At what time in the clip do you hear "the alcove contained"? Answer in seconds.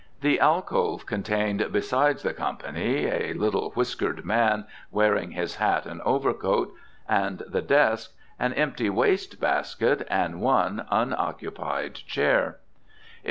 0.21-1.63